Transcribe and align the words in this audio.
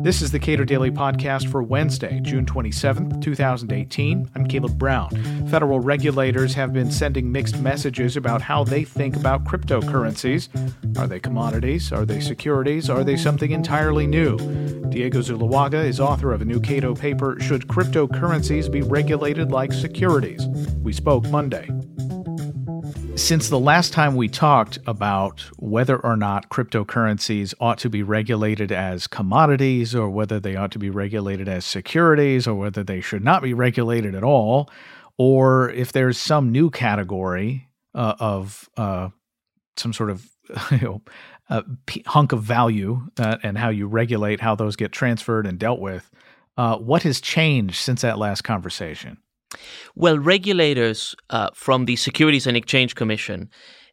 This 0.00 0.22
is 0.22 0.30
the 0.30 0.38
Cato 0.38 0.64
Daily 0.64 0.90
Podcast 0.90 1.50
for 1.50 1.62
Wednesday, 1.62 2.20
June 2.22 2.46
27th, 2.46 3.20
2018. 3.20 4.30
I'm 4.34 4.46
Caleb 4.46 4.78
Brown. 4.78 5.10
Federal 5.48 5.80
regulators 5.80 6.54
have 6.54 6.72
been 6.72 6.90
sending 6.90 7.30
mixed 7.30 7.60
messages 7.60 8.16
about 8.16 8.40
how 8.40 8.62
they 8.62 8.84
think 8.84 9.16
about 9.16 9.44
cryptocurrencies. 9.44 10.48
Are 10.98 11.06
they 11.06 11.18
commodities? 11.18 11.92
Are 11.92 12.06
they 12.06 12.20
securities? 12.20 12.88
Are 12.88 13.04
they 13.04 13.16
something 13.16 13.50
entirely 13.50 14.06
new? 14.06 14.38
Diego 14.88 15.20
Zuluaga 15.20 15.84
is 15.84 16.00
author 16.00 16.32
of 16.32 16.40
a 16.40 16.44
new 16.44 16.60
Cato 16.60 16.94
paper, 16.94 17.38
Should 17.40 17.66
Cryptocurrencies 17.66 18.70
Be 18.70 18.82
Regulated 18.82 19.50
Like 19.50 19.72
Securities? 19.72 20.46
We 20.82 20.92
spoke 20.92 21.28
Monday. 21.28 21.68
Since 23.18 23.48
the 23.48 23.58
last 23.58 23.92
time 23.92 24.14
we 24.14 24.28
talked 24.28 24.78
about 24.86 25.40
whether 25.56 25.98
or 25.98 26.16
not 26.16 26.50
cryptocurrencies 26.50 27.52
ought 27.58 27.76
to 27.78 27.90
be 27.90 28.04
regulated 28.04 28.70
as 28.70 29.08
commodities 29.08 29.92
or 29.92 30.08
whether 30.08 30.38
they 30.38 30.54
ought 30.54 30.70
to 30.70 30.78
be 30.78 30.88
regulated 30.88 31.48
as 31.48 31.64
securities 31.64 32.46
or 32.46 32.54
whether 32.54 32.84
they 32.84 33.00
should 33.00 33.24
not 33.24 33.42
be 33.42 33.52
regulated 33.52 34.14
at 34.14 34.22
all, 34.22 34.70
or 35.18 35.68
if 35.70 35.90
there's 35.90 36.16
some 36.16 36.52
new 36.52 36.70
category 36.70 37.68
uh, 37.92 38.14
of 38.20 38.70
uh, 38.76 39.08
some 39.76 39.92
sort 39.92 40.10
of 40.10 40.30
you 40.70 41.02
know, 41.50 41.62
hunk 42.06 42.30
of 42.30 42.42
value 42.44 43.02
uh, 43.18 43.36
and 43.42 43.58
how 43.58 43.68
you 43.68 43.88
regulate 43.88 44.40
how 44.40 44.54
those 44.54 44.76
get 44.76 44.92
transferred 44.92 45.44
and 45.44 45.58
dealt 45.58 45.80
with, 45.80 46.08
uh, 46.56 46.78
what 46.78 47.02
has 47.02 47.20
changed 47.20 47.76
since 47.76 48.02
that 48.02 48.16
last 48.16 48.42
conversation? 48.42 49.18
Well, 49.94 50.18
regulators 50.18 51.14
uh, 51.30 51.50
from 51.54 51.86
the 51.86 51.96
Securities 51.96 52.46
and 52.46 52.56
Exchange 52.56 52.94
Commission 52.94 53.50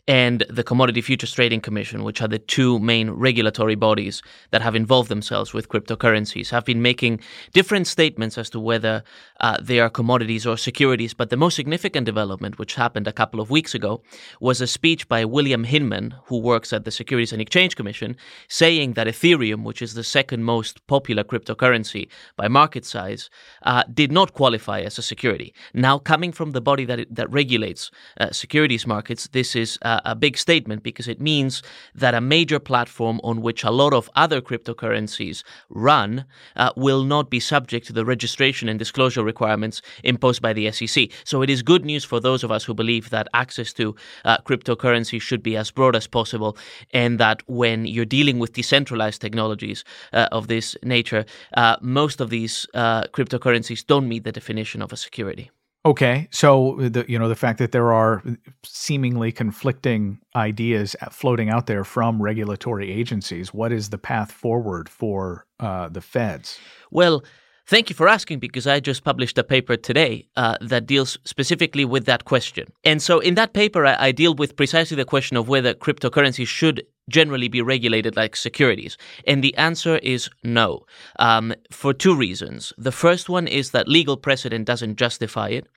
and 0.08 0.46
the 0.50 0.64
Commodity 0.64 1.02
Futures 1.02 1.34
Trading 1.34 1.62
Commission, 1.62 2.04
which 2.04 2.22
are 2.22 2.28
the 2.28 2.38
two 2.38 2.78
main 2.80 3.10
regulatory 3.10 3.74
bodies 3.76 4.22
that 4.52 4.62
have 4.62 4.76
involved 4.76 5.10
themselves 5.10 5.52
with 5.52 5.68
cryptocurrencies, 5.70 6.52
have 6.52 6.64
been 6.64 6.82
making 6.82 7.20
different 7.54 7.88
statements 7.88 8.38
as 8.38 8.50
to 8.52 8.60
whether 8.60 9.04
uh, 9.40 9.58
they 9.62 9.80
are 9.80 9.90
commodities 9.90 10.46
or 10.46 10.58
securities. 10.58 11.16
But 11.16 11.32
the 11.32 11.38
most 11.38 11.56
significant 11.56 12.06
development, 12.06 12.60
which 12.60 12.76
happened 12.76 13.08
a 13.08 13.14
couple 13.14 13.40
of 13.40 13.50
weeks 13.50 13.74
ago, 13.74 14.04
was 14.40 14.62
a 14.62 14.68
speech 14.68 15.08
by 15.08 15.26
William 15.26 15.64
Hinman, 15.64 16.14
who 16.26 16.40
works 16.40 16.72
at 16.72 16.86
the 16.86 16.92
Securities 16.92 17.34
and 17.34 17.42
Exchange 17.42 17.76
Commission, 17.76 18.16
saying 18.48 18.94
that 18.94 19.08
Ethereum, 19.08 19.64
which 19.64 19.82
is 19.82 19.96
the 19.96 20.04
second 20.04 20.44
most 20.44 20.86
popular 20.86 21.24
cryptocurrency 21.24 22.08
by 22.36 22.48
market 22.48 22.86
size, 22.86 23.32
uh, 23.64 23.84
did 23.92 24.12
not 24.12 24.34
qualify 24.34 24.82
as 24.82 25.00
a 25.00 25.02
security. 25.02 25.54
Now, 25.74 25.98
coming 25.98 26.32
from 26.32 26.52
the 26.52 26.62
body 26.62 26.86
that, 26.86 27.08
that 27.10 27.32
regulates 27.32 27.90
uh, 28.20 28.32
securities 28.32 28.86
markets, 28.86 29.28
this 29.30 29.56
is 29.56 29.80
uh, 29.82 29.95
a 30.06 30.16
big 30.16 30.38
statement 30.38 30.84
because 30.84 31.08
it 31.08 31.22
means 31.22 31.64
that 31.94 32.14
a 32.14 32.22
major 32.22 32.60
platform 32.60 33.20
on 33.24 33.42
which 33.42 33.64
a 33.64 33.72
lot 33.72 33.94
of 33.94 34.10
other 34.16 34.42
cryptocurrencies 34.42 35.44
run 35.70 36.26
uh, 36.56 36.72
will 36.76 37.04
not 37.04 37.30
be 37.30 37.40
subject 37.40 37.88
to 37.88 37.94
the 37.94 38.06
registration 38.06 38.68
and 38.70 38.80
disclosure 38.80 39.24
requirements 39.24 39.82
imposed 40.04 40.42
by 40.42 40.54
the 40.54 40.72
SEC. 40.72 41.10
So 41.24 41.42
it 41.42 41.50
is 41.50 41.62
good 41.62 41.86
news 41.86 42.04
for 42.04 42.20
those 42.20 42.44
of 42.44 42.52
us 42.52 42.64
who 42.64 42.74
believe 42.74 43.10
that 43.10 43.28
access 43.34 43.74
to 43.74 43.96
uh, 44.24 44.38
cryptocurrency 44.40 45.22
should 45.22 45.44
be 45.44 45.56
as 45.56 45.72
broad 45.72 45.96
as 45.96 46.08
possible 46.08 46.58
and 46.94 47.20
that 47.20 47.42
when 47.48 47.86
you're 47.86 48.06
dealing 48.06 48.40
with 48.40 48.54
decentralized 48.54 49.22
technologies 49.22 49.84
uh, 50.14 50.28
of 50.32 50.48
this 50.48 50.76
nature, 50.84 51.26
uh, 51.56 51.78
most 51.82 52.22
of 52.22 52.30
these 52.30 52.68
uh, 52.74 53.04
cryptocurrencies 53.06 53.86
don't 53.86 54.08
meet 54.08 54.24
the 54.24 54.32
definition 54.32 54.82
of 54.82 54.92
a 54.92 54.98
security. 54.98 55.52
Okay, 55.86 56.28
so 56.32 56.76
the 56.80 57.06
you 57.08 57.20
know 57.20 57.30
the 57.30 57.36
fact 57.36 57.60
that 57.60 57.72
there 57.72 57.94
are 57.94 58.24
seemingly 58.64 59.32
conflicting 59.32 60.20
ideas 60.36 60.96
floating 61.12 61.50
out 61.50 61.68
there 61.68 61.84
from 61.84 62.22
regulatory 62.22 62.92
agencies, 62.92 63.54
what 63.54 63.72
is 63.72 63.90
the 63.92 64.00
path 64.00 64.32
forward 64.32 64.90
for 64.90 65.46
uh, 65.60 65.90
the 65.90 66.02
feds? 66.02 66.60
Well. 66.92 67.24
Thank 67.68 67.90
you 67.90 67.96
for 67.96 68.08
asking 68.08 68.38
because 68.38 68.68
I 68.68 68.80
just 68.80 69.04
published 69.04 69.40
a 69.40 69.44
paper 69.44 69.76
today 69.76 70.28
uh, 70.36 70.56
that 70.62 70.86
deals 70.86 71.18
specifically 71.24 71.84
with 71.84 72.06
that 72.06 72.24
question. 72.24 72.68
And 72.84 73.02
so 73.02 73.18
in 73.18 73.34
that 73.36 73.54
paper, 73.54 73.88
I, 73.88 73.96
I, 74.00 74.12
deal 74.12 74.36
with 74.36 74.56
precisely 74.56 74.96
the 74.96 75.04
question 75.04 75.36
of 75.36 75.48
whether 75.48 75.74
cryptocurrency 75.74 76.46
should 76.46 76.84
generally 77.10 77.48
be 77.48 77.62
regulated 77.62 78.16
like 78.16 78.36
securities? 78.36 78.98
And 79.28 79.44
the 79.44 79.56
answer 79.58 79.98
is 79.98 80.30
no, 80.44 80.86
um, 81.20 81.54
for 81.72 81.94
two 81.94 82.16
reasons. 82.16 82.74
The 82.78 82.92
first 82.92 83.30
one 83.30 83.48
is 83.48 83.72
that 83.72 83.88
legal 83.88 84.18
precedent 84.18 84.66
doesn't 84.66 84.98
justify 84.98 85.50
it. 85.50 85.68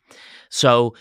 So 0.49 0.95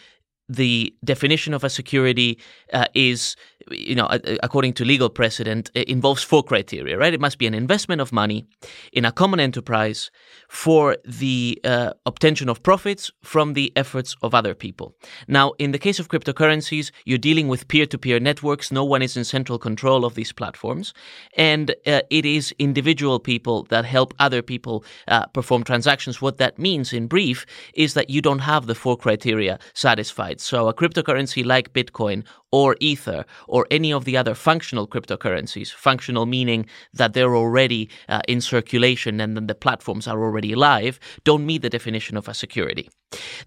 the 0.49 0.95
definition 1.03 1.53
of 1.53 1.63
a 1.63 1.69
security 1.69 2.39
uh, 2.71 2.85
is, 2.93 3.35
you 3.71 3.95
know, 3.95 4.07
according 4.43 4.73
to 4.73 4.85
legal 4.85 5.09
precedent, 5.09 5.69
involves 5.75 6.23
four 6.23 6.43
criteria, 6.43 6.97
right? 6.97 7.13
It 7.13 7.21
must 7.21 7.37
be 7.37 7.47
an 7.47 7.53
investment 7.53 8.01
of 8.01 8.11
money 8.11 8.45
in 8.93 9.05
a 9.05 9.11
common 9.11 9.39
enterprise 9.39 10.11
for 10.49 10.97
the 11.05 11.59
uh, 11.63 11.93
obtention 12.05 12.49
of 12.49 12.63
profits 12.63 13.11
from 13.23 13.53
the 13.53 13.71
efforts 13.75 14.15
of 14.21 14.33
other 14.33 14.53
people. 14.53 14.95
Now, 15.27 15.53
in 15.59 15.71
the 15.71 15.79
case 15.79 15.99
of 15.99 16.07
cryptocurrencies, 16.09 16.91
you're 17.05 17.17
dealing 17.17 17.47
with 17.47 17.67
peer 17.67 17.85
to 17.85 17.97
peer 17.97 18.19
networks. 18.19 18.71
No 18.71 18.83
one 18.83 19.01
is 19.01 19.17
in 19.17 19.23
central 19.23 19.59
control 19.59 20.05
of 20.05 20.15
these 20.15 20.31
platforms. 20.31 20.93
And 21.35 21.71
uh, 21.85 22.01
it 22.09 22.25
is 22.25 22.53
individual 22.59 23.19
people 23.19 23.63
that 23.63 23.85
help 23.85 24.13
other 24.19 24.41
people 24.41 24.85
uh, 25.07 25.25
perform 25.27 25.63
transactions. 25.63 26.21
What 26.21 26.37
that 26.37 26.57
means, 26.57 26.93
in 26.93 27.07
brief, 27.07 27.45
is 27.73 27.93
that 27.93 28.09
you 28.09 28.21
don't 28.21 28.39
have 28.39 28.67
the 28.67 28.75
four 28.75 28.97
criteria 28.97 29.59
satisfied. 29.73 30.39
So 30.39 30.67
a 30.67 30.73
cryptocurrency 30.73 31.45
like 31.45 31.73
Bitcoin 31.73 32.25
or 32.51 32.75
Ether 32.79 33.25
or 33.47 33.67
any 33.71 33.91
of 33.91 34.05
the 34.05 34.17
other 34.17 34.33
functional 34.33 34.87
cryptocurrencies, 34.87 35.71
functional 35.71 36.25
meaning 36.25 36.65
that 36.93 37.13
they're 37.13 37.35
already 37.35 37.89
uh, 38.09 38.21
in 38.27 38.41
circulation 38.41 39.19
and 39.19 39.35
then 39.35 39.47
the 39.47 39.55
platforms 39.55 40.07
are 40.07 40.23
already 40.23 40.55
live, 40.55 40.99
don't 41.23 41.45
meet 41.45 41.61
the 41.61 41.69
definition 41.69 42.17
of 42.17 42.27
a 42.27 42.33
security. 42.33 42.89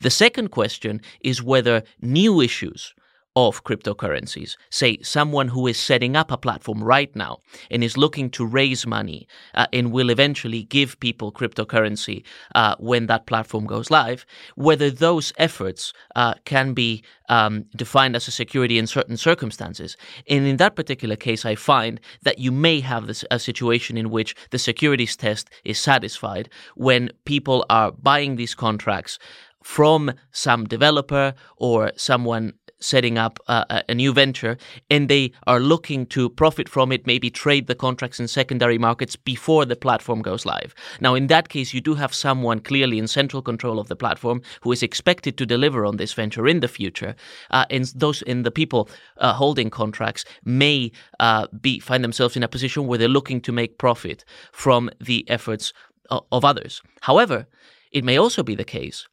The 0.00 0.10
second 0.10 0.48
question 0.50 1.00
is 1.20 1.42
whether 1.42 1.82
new 2.00 2.40
issues 2.40 2.94
of 3.36 3.62
cryptocurrencies. 3.62 4.56
Say 4.70 4.98
someone 5.02 5.48
who 5.48 5.66
is 5.66 5.78
setting 5.78 6.16
up 6.16 6.32
a 6.32 6.36
platform 6.36 6.82
right 6.82 7.14
now 7.14 7.38
and 7.70 7.84
is 7.84 7.96
looking 7.96 8.28
to 8.30 8.44
raise 8.44 8.86
money 8.86 9.28
uh, 9.54 9.66
and 9.72 9.92
will 9.92 10.10
eventually 10.10 10.64
give 10.64 10.98
people 11.00 11.30
cryptocurrency 11.30 12.24
uh, 12.54 12.74
when 12.78 13.06
that 13.06 13.26
platform 13.26 13.66
goes 13.66 13.90
live, 13.90 14.26
whether 14.56 14.90
those 14.90 15.32
efforts 15.38 15.92
uh, 16.16 16.34
can 16.44 16.74
be 16.74 17.04
um, 17.28 17.64
defined 17.76 18.16
as 18.16 18.26
a 18.26 18.32
security 18.32 18.78
in 18.78 18.86
certain 18.86 19.16
circumstances. 19.16 19.96
And 20.28 20.44
in 20.46 20.56
that 20.56 20.74
particular 20.74 21.16
case, 21.16 21.44
I 21.44 21.54
find 21.54 22.00
that 22.22 22.40
you 22.40 22.50
may 22.50 22.80
have 22.80 23.06
this, 23.06 23.24
a 23.30 23.38
situation 23.38 23.96
in 23.96 24.10
which 24.10 24.34
the 24.50 24.58
securities 24.58 25.16
test 25.16 25.50
is 25.64 25.78
satisfied 25.78 26.50
when 26.74 27.10
people 27.24 27.64
are 27.70 27.92
buying 27.92 28.34
these 28.34 28.56
contracts 28.56 29.18
from 29.62 30.12
some 30.32 30.64
developer 30.64 31.34
or 31.56 31.92
someone 31.96 32.54
setting 32.80 33.18
up 33.18 33.38
a, 33.46 33.84
a, 33.88 33.94
new 33.94 34.12
venture 34.12 34.56
and 34.90 35.08
they 35.08 35.32
are 35.46 35.60
looking 35.60 36.06
to 36.06 36.28
profit 36.30 36.68
from 36.68 36.90
it, 36.92 37.06
maybe 37.06 37.30
trade 37.30 37.66
the 37.66 37.74
contracts 37.74 38.18
in 38.18 38.26
secondary 38.26 38.78
markets 38.78 39.16
before 39.16 39.64
the 39.64 39.76
platform 39.76 40.22
goes 40.22 40.46
live. 40.46 40.74
Now, 41.00 41.14
in 41.14 41.26
that 41.28 41.48
case, 41.48 41.74
you 41.74 41.80
do 41.80 41.94
have 41.94 42.14
someone 42.14 42.60
clearly 42.60 42.98
in 42.98 43.06
central 43.06 43.42
control 43.42 43.78
of 43.78 43.88
the 43.88 43.96
platform 43.96 44.42
who 44.62 44.72
is 44.72 44.82
expected 44.82 45.36
to 45.38 45.46
deliver 45.46 45.84
on 45.84 45.96
this 45.96 46.12
venture 46.12 46.48
in 46.48 46.60
the 46.60 46.68
future. 46.68 47.14
Uh, 47.50 47.66
and 47.70 47.84
those 47.94 48.22
in 48.22 48.42
the 48.42 48.50
people 48.50 48.88
uh, 49.18 49.32
holding 49.32 49.70
contracts 49.70 50.24
may 50.44 50.90
uh, 51.18 51.46
be 51.60 51.78
find 51.80 52.02
themselves 52.02 52.36
in 52.36 52.42
a 52.42 52.48
position 52.48 52.86
where 52.86 52.98
they're 52.98 53.08
looking 53.08 53.40
to 53.42 53.52
make 53.52 53.78
profit 53.78 54.24
from 54.52 54.90
the 55.00 55.28
efforts 55.28 55.72
of, 56.10 56.24
of 56.32 56.44
others. 56.44 56.82
However, 57.02 57.46
it 57.92 58.04
may 58.04 58.16
also 58.16 58.42
be 58.42 58.54
the 58.54 58.64
case 58.64 59.08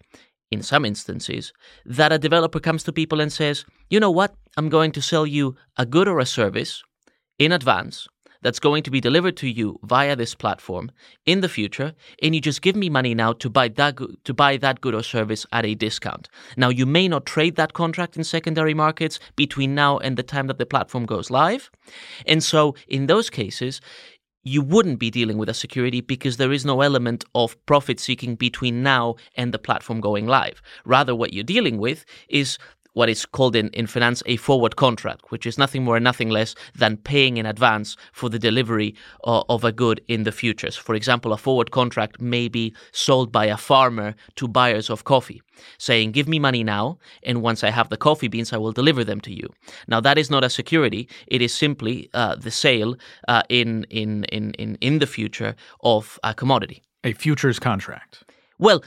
in 0.52 0.62
some 0.62 0.86
instances, 0.86 1.54
that 1.86 2.12
a 2.12 2.20
developer 2.20 2.60
comes 2.60 2.84
to 2.84 2.94
people 2.94 3.20
and 3.20 3.32
says, 3.32 3.66
you 3.90 4.00
know 4.00 4.12
what, 4.12 4.36
I'm 4.56 4.70
going 4.70 4.92
to 4.94 5.02
sell 5.02 5.26
you 5.26 5.56
a 5.78 5.86
good 5.86 6.08
or 6.08 6.20
a 6.20 6.26
service 6.26 6.84
in 7.38 7.52
advance 7.52 8.08
that's 8.42 8.60
going 8.60 8.84
to 8.84 8.92
be 8.92 9.02
delivered 9.02 9.36
to 9.38 9.48
you 9.48 9.80
via 9.84 10.16
this 10.16 10.36
platform 10.36 10.92
in 11.26 11.42
the 11.42 11.50
future, 11.50 11.94
and 12.22 12.36
you 12.36 12.42
just 12.42 12.62
give 12.62 12.76
me 12.76 12.90
money 12.90 13.14
now 13.16 13.34
to 13.34 13.50
buy 13.50 13.68
that 13.68 13.98
to 14.24 14.34
buy 14.34 14.58
that 14.58 14.80
good 14.80 14.94
or 14.94 15.04
service 15.04 15.46
at 15.52 15.66
a 15.66 15.76
discount. 15.76 16.30
Now 16.56 16.70
you 16.70 16.86
may 16.86 17.08
not 17.08 17.26
trade 17.26 17.56
that 17.56 17.74
contract 17.74 18.16
in 18.16 18.24
secondary 18.24 18.74
markets 18.74 19.20
between 19.36 19.76
now 19.76 19.98
and 19.98 20.18
the 20.18 20.24
time 20.24 20.48
that 20.48 20.60
the 20.60 20.66
platform 20.66 21.06
goes 21.06 21.30
live, 21.30 21.72
and 22.26 22.44
so 22.44 22.76
in 22.88 23.08
those 23.08 23.30
cases, 23.30 23.82
you 24.48 24.62
wouldn't 24.62 24.98
be 24.98 25.12
dealing 25.12 25.38
with 25.38 25.50
a 25.50 25.54
security 25.54 26.02
because 26.02 26.38
there 26.38 26.54
is 26.54 26.66
no 26.66 26.82
element 26.82 27.26
of 27.36 27.58
profit 27.66 28.00
seeking 28.00 28.36
between 28.36 28.82
now 28.82 29.16
and 29.36 29.54
the 29.54 29.60
platform 29.60 30.00
going 30.00 30.26
live. 30.26 30.62
Rather, 30.86 31.14
what 31.14 31.34
you're 31.34 31.44
dealing 31.44 31.78
with 31.78 32.06
is 32.30 32.58
what 32.98 33.10
is 33.10 33.28
called 33.28 33.56
in, 33.56 33.70
in 33.70 33.86
finance 33.86 34.24
a 34.26 34.38
forward 34.38 34.76
contract, 34.76 35.30
which 35.30 35.46
is 35.46 35.56
nothing 35.56 35.84
more 35.84 35.98
and 35.98 36.04
nothing 36.04 36.30
less 36.30 36.56
than 36.74 36.98
paying 36.98 37.38
in 37.38 37.46
advance 37.46 37.96
for 38.12 38.28
the 38.28 38.40
delivery 38.40 38.96
of, 39.24 39.44
of 39.50 39.64
a 39.64 39.72
good 39.72 40.02
in 40.08 40.24
the 40.24 40.32
futures. 40.32 40.76
For 40.76 40.96
example, 40.96 41.32
a 41.32 41.38
forward 41.38 41.70
contract 41.70 42.20
may 42.20 42.48
be 42.48 42.74
sold 42.92 43.32
by 43.32 43.46
a 43.46 43.56
farmer 43.56 44.16
to 44.38 44.48
buyers 44.48 44.90
of 44.90 45.04
coffee, 45.04 45.44
saying, 45.78 46.12
Give 46.12 46.28
me 46.28 46.40
money 46.40 46.64
now, 46.64 46.98
and 47.22 47.44
once 47.44 47.64
I 47.64 47.70
have 47.70 47.90
the 47.90 47.98
coffee 47.98 48.30
beans, 48.30 48.52
I 48.52 48.58
will 48.58 48.72
deliver 48.72 49.04
them 49.04 49.22
to 49.22 49.32
you. 49.32 49.48
Now, 49.88 50.00
that 50.02 50.18
is 50.18 50.32
not 50.32 50.44
a 50.44 50.50
security, 50.50 51.08
it 51.28 51.44
is 51.44 51.54
simply 51.54 52.10
uh, 52.16 52.36
the 52.36 52.50
sale 52.50 52.96
uh, 53.28 53.44
in, 53.48 53.84
in, 53.92 54.24
in, 54.24 54.54
in, 54.54 54.76
in 54.82 54.98
the 54.98 55.06
future 55.06 55.56
of 55.82 56.20
a 56.24 56.34
commodity. 56.34 56.82
A 57.04 57.14
futures 57.14 57.60
contract. 57.60 58.24
Well, 58.58 58.84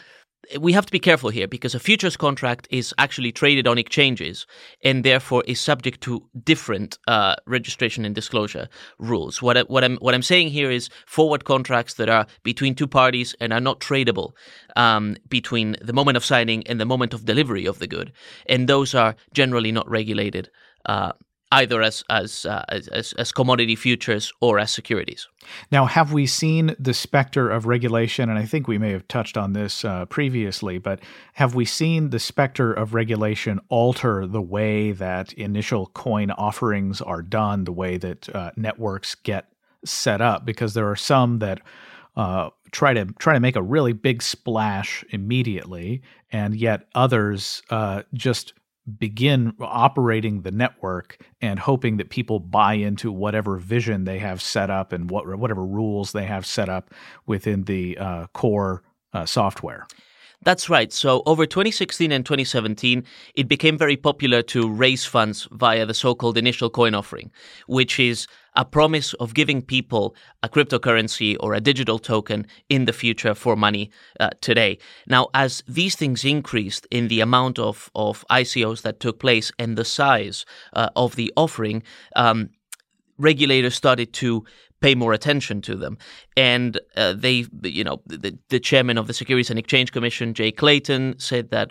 we 0.58 0.72
have 0.72 0.86
to 0.86 0.92
be 0.92 0.98
careful 0.98 1.30
here 1.30 1.46
because 1.46 1.74
a 1.74 1.80
futures 1.80 2.16
contract 2.16 2.66
is 2.70 2.94
actually 2.98 3.32
traded 3.32 3.66
on 3.66 3.78
exchanges 3.78 4.46
and 4.82 5.04
therefore 5.04 5.42
is 5.46 5.60
subject 5.60 6.00
to 6.02 6.26
different 6.44 6.98
uh, 7.06 7.36
registration 7.46 8.04
and 8.04 8.14
disclosure 8.14 8.68
rules. 8.98 9.42
What, 9.42 9.56
I, 9.56 9.62
what 9.62 9.84
I'm 9.84 9.96
what 9.98 10.14
I'm 10.14 10.22
saying 10.22 10.48
here 10.48 10.70
is 10.70 10.88
forward 11.06 11.44
contracts 11.44 11.94
that 11.94 12.08
are 12.08 12.26
between 12.42 12.74
two 12.74 12.86
parties 12.86 13.34
and 13.40 13.52
are 13.52 13.60
not 13.60 13.80
tradable 13.80 14.32
um, 14.76 15.16
between 15.28 15.76
the 15.80 15.92
moment 15.92 16.16
of 16.16 16.24
signing 16.24 16.66
and 16.66 16.80
the 16.80 16.86
moment 16.86 17.14
of 17.14 17.24
delivery 17.24 17.66
of 17.66 17.78
the 17.78 17.86
good, 17.86 18.12
and 18.46 18.68
those 18.68 18.94
are 18.94 19.16
generally 19.32 19.72
not 19.72 19.88
regulated. 19.88 20.50
Uh, 20.86 21.12
either 21.52 21.82
as 21.82 22.04
as, 22.08 22.46
uh, 22.46 22.64
as 22.68 23.12
as 23.14 23.32
commodity 23.32 23.76
futures 23.76 24.32
or 24.40 24.58
as 24.58 24.70
securities. 24.70 25.28
Now, 25.70 25.86
have 25.86 26.12
we 26.12 26.26
seen 26.26 26.76
the 26.78 26.94
specter 26.94 27.50
of 27.50 27.66
regulation? 27.66 28.30
And 28.30 28.38
I 28.38 28.44
think 28.44 28.68
we 28.68 28.78
may 28.78 28.92
have 28.92 29.08
touched 29.08 29.36
on 29.36 29.52
this 29.52 29.84
uh, 29.84 30.06
previously, 30.06 30.78
but 30.78 31.00
have 31.34 31.54
we 31.54 31.64
seen 31.64 32.10
the 32.10 32.18
specter 32.18 32.72
of 32.72 32.94
regulation 32.94 33.60
alter 33.68 34.26
the 34.26 34.42
way 34.42 34.92
that 34.92 35.32
initial 35.32 35.86
coin 35.86 36.30
offerings 36.30 37.00
are 37.00 37.22
done, 37.22 37.64
the 37.64 37.72
way 37.72 37.96
that 37.96 38.28
uh, 38.34 38.50
networks 38.56 39.14
get 39.14 39.52
set 39.84 40.20
up? 40.20 40.44
Because 40.44 40.74
there 40.74 40.88
are 40.88 40.96
some 40.96 41.38
that 41.40 41.60
uh, 42.16 42.50
try 42.70 42.94
to 42.94 43.06
try 43.18 43.34
to 43.34 43.40
make 43.40 43.56
a 43.56 43.62
really 43.62 43.92
big 43.92 44.22
splash 44.22 45.04
immediately, 45.10 46.02
and 46.30 46.54
yet 46.54 46.86
others 46.94 47.62
uh, 47.70 48.02
just 48.14 48.52
begin 48.98 49.54
operating 49.60 50.42
the 50.42 50.50
network 50.50 51.18
and 51.40 51.58
hoping 51.58 51.96
that 51.98 52.10
people 52.10 52.38
buy 52.38 52.74
into 52.74 53.12
whatever 53.12 53.56
vision 53.56 54.04
they 54.04 54.18
have 54.18 54.42
set 54.42 54.70
up 54.70 54.92
and 54.92 55.10
what 55.10 55.26
whatever 55.38 55.64
rules 55.64 56.12
they 56.12 56.24
have 56.24 56.44
set 56.44 56.68
up 56.68 56.92
within 57.26 57.64
the 57.64 57.96
uh, 57.98 58.26
core 58.28 58.82
uh, 59.12 59.26
software. 59.26 59.86
That's 60.42 60.70
right. 60.70 60.90
So 60.90 61.22
over 61.26 61.44
2016 61.44 62.10
and 62.10 62.24
2017, 62.24 63.04
it 63.34 63.46
became 63.46 63.76
very 63.76 63.96
popular 63.98 64.40
to 64.44 64.70
raise 64.70 65.04
funds 65.04 65.46
via 65.52 65.84
the 65.84 65.92
so-called 65.92 66.38
initial 66.38 66.70
coin 66.70 66.94
offering, 66.94 67.30
which 67.66 68.00
is 68.00 68.26
a 68.56 68.64
promise 68.64 69.12
of 69.14 69.34
giving 69.34 69.60
people 69.60 70.14
a 70.42 70.48
cryptocurrency 70.48 71.36
or 71.40 71.52
a 71.52 71.60
digital 71.60 71.98
token 71.98 72.46
in 72.70 72.86
the 72.86 72.92
future 72.94 73.34
for 73.34 73.54
money 73.54 73.90
uh, 74.18 74.30
today. 74.40 74.78
Now, 75.06 75.28
as 75.34 75.62
these 75.68 75.94
things 75.94 76.24
increased 76.24 76.86
in 76.90 77.08
the 77.08 77.20
amount 77.20 77.58
of, 77.58 77.90
of 77.94 78.24
ICOs 78.30 78.80
that 78.80 78.98
took 78.98 79.20
place 79.20 79.52
and 79.58 79.76
the 79.76 79.84
size 79.84 80.46
uh, 80.72 80.88
of 80.96 81.16
the 81.16 81.30
offering, 81.36 81.82
um, 82.16 82.48
regulators 83.18 83.74
started 83.74 84.14
to 84.14 84.46
pay 84.80 84.94
more 84.94 85.12
attention 85.12 85.60
to 85.62 85.76
them. 85.76 85.98
And 86.36 86.80
uh, 86.96 87.14
they, 87.14 87.46
you 87.62 87.84
know, 87.84 88.02
the, 88.06 88.38
the 88.48 88.60
chairman 88.60 88.98
of 88.98 89.06
the 89.06 89.14
Securities 89.14 89.50
and 89.50 89.58
Exchange 89.58 89.92
Commission, 89.92 90.34
Jay 90.34 90.52
Clayton, 90.52 91.18
said 91.18 91.50
that 91.50 91.70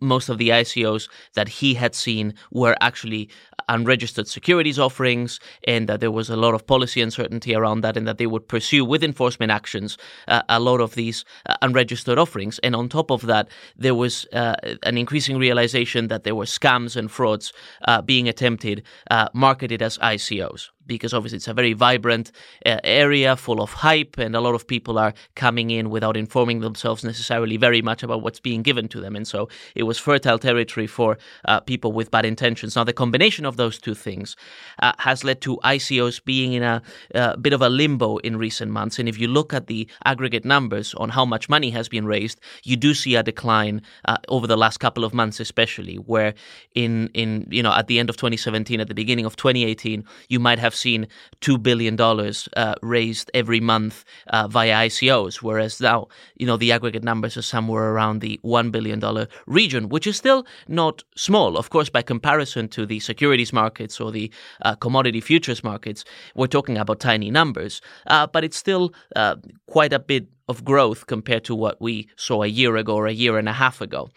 most 0.00 0.28
of 0.28 0.38
the 0.38 0.48
ICOs 0.48 1.08
that 1.34 1.48
he 1.48 1.74
had 1.74 1.94
seen 1.94 2.34
were 2.50 2.76
actually 2.80 3.28
unregistered 3.68 4.26
securities 4.26 4.78
offerings, 4.78 5.38
and 5.64 5.88
that 5.88 6.00
there 6.00 6.10
was 6.10 6.30
a 6.30 6.36
lot 6.36 6.54
of 6.54 6.66
policy 6.66 7.00
uncertainty 7.02 7.54
around 7.54 7.82
that, 7.82 7.96
and 7.96 8.06
that 8.08 8.18
they 8.18 8.26
would 8.26 8.48
pursue 8.48 8.84
with 8.84 9.04
enforcement 9.04 9.52
actions 9.52 9.98
uh, 10.26 10.42
a 10.48 10.58
lot 10.58 10.80
of 10.80 10.94
these 10.94 11.24
uh, 11.46 11.54
unregistered 11.62 12.18
offerings. 12.18 12.58
And 12.60 12.74
on 12.74 12.88
top 12.88 13.10
of 13.10 13.22
that, 13.26 13.48
there 13.76 13.94
was 13.94 14.26
uh, 14.32 14.56
an 14.82 14.96
increasing 14.96 15.38
realization 15.38 16.08
that 16.08 16.24
there 16.24 16.34
were 16.34 16.46
scams 16.46 16.96
and 16.96 17.10
frauds 17.10 17.52
uh, 17.86 18.02
being 18.02 18.28
attempted, 18.28 18.82
uh, 19.10 19.28
marketed 19.32 19.82
as 19.82 19.98
ICOs 19.98 20.70
because 20.88 21.14
obviously 21.14 21.36
it's 21.36 21.46
a 21.46 21.54
very 21.54 21.72
vibrant 21.72 22.32
uh, 22.66 22.78
area 22.82 23.36
full 23.36 23.60
of 23.62 23.72
hype 23.72 24.18
and 24.18 24.34
a 24.34 24.40
lot 24.40 24.54
of 24.54 24.66
people 24.66 24.98
are 24.98 25.14
coming 25.36 25.70
in 25.70 25.90
without 25.90 26.16
informing 26.16 26.60
themselves 26.60 27.04
necessarily 27.04 27.56
very 27.56 27.80
much 27.80 28.02
about 28.02 28.22
what's 28.22 28.40
being 28.40 28.62
given 28.62 28.88
to 28.88 29.00
them. 29.00 29.14
And 29.14 29.28
so 29.28 29.48
it 29.76 29.84
was 29.84 29.98
fertile 29.98 30.38
territory 30.38 30.88
for 30.88 31.18
uh, 31.44 31.60
people 31.60 31.92
with 31.92 32.10
bad 32.10 32.24
intentions. 32.24 32.74
Now 32.74 32.84
the 32.84 32.92
combination 32.92 33.44
of 33.44 33.56
those 33.56 33.78
two 33.78 33.94
things 33.94 34.34
uh, 34.82 34.92
has 34.98 35.22
led 35.22 35.40
to 35.42 35.58
ICOs 35.58 36.24
being 36.24 36.54
in 36.54 36.64
a 36.64 36.82
uh, 37.14 37.36
bit 37.36 37.52
of 37.52 37.62
a 37.62 37.68
limbo 37.68 38.16
in 38.18 38.36
recent 38.36 38.72
months. 38.72 38.98
And 38.98 39.08
if 39.08 39.18
you 39.18 39.28
look 39.28 39.54
at 39.54 39.68
the 39.68 39.88
aggregate 40.04 40.44
numbers 40.44 40.94
on 40.94 41.10
how 41.10 41.24
much 41.24 41.48
money 41.48 41.70
has 41.70 41.88
been 41.88 42.06
raised 42.06 42.40
you 42.64 42.76
do 42.76 42.94
see 42.94 43.14
a 43.14 43.22
decline 43.22 43.82
uh, 44.06 44.16
over 44.28 44.46
the 44.46 44.56
last 44.56 44.78
couple 44.78 45.04
of 45.04 45.14
months 45.14 45.40
especially 45.40 45.96
where 45.96 46.34
in 46.74 47.08
in 47.14 47.46
you 47.50 47.62
know 47.62 47.72
at 47.72 47.86
the 47.86 47.98
end 47.98 48.10
of 48.10 48.16
2017 48.16 48.80
at 48.80 48.88
the 48.88 48.94
beginning 48.94 49.24
of 49.24 49.36
2018 49.36 50.04
you 50.28 50.40
might 50.40 50.58
have 50.58 50.74
seen 50.78 51.06
$2 51.40 51.62
billion 51.62 52.00
uh, 52.00 52.74
raised 52.82 53.30
every 53.34 53.60
month 53.60 54.04
uh, 54.28 54.48
via 54.48 54.74
ICOs, 54.86 55.36
whereas 55.36 55.80
now, 55.80 56.08
you 56.36 56.46
know, 56.46 56.56
the 56.56 56.72
aggregate 56.72 57.04
numbers 57.04 57.36
are 57.36 57.42
somewhere 57.42 57.90
around 57.92 58.20
the 58.20 58.40
$1 58.44 58.72
billion 58.72 59.02
region, 59.46 59.88
which 59.88 60.06
is 60.06 60.16
still 60.16 60.46
not 60.68 61.02
small. 61.16 61.56
Of 61.56 61.70
course, 61.70 61.88
by 61.90 62.02
comparison 62.02 62.68
to 62.68 62.86
the 62.86 63.00
securities 63.00 63.52
markets 63.52 64.00
or 64.00 64.10
the 64.10 64.30
uh, 64.62 64.74
commodity 64.76 65.20
futures 65.20 65.62
markets, 65.64 66.04
we're 66.34 66.46
talking 66.46 66.78
about 66.78 67.00
tiny 67.00 67.30
numbers, 67.30 67.80
uh, 68.06 68.26
but 68.26 68.44
it's 68.44 68.56
still 68.56 68.92
uh, 69.16 69.36
quite 69.66 69.92
a 69.92 69.98
bit 69.98 70.28
of 70.48 70.64
growth 70.64 71.06
compared 71.06 71.44
to 71.44 71.54
what 71.54 71.80
we 71.80 72.08
saw 72.16 72.42
a 72.42 72.46
year 72.46 72.76
ago 72.76 72.94
or 72.94 73.06
a 73.06 73.12
year 73.12 73.38
and 73.38 73.48
a 73.48 73.52
half 73.52 73.80
ago. 73.80 74.08